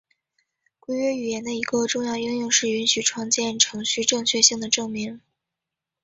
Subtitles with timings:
[0.79, 5.21] 规约语言的一个重要应用是允许创建程序正确性的证明。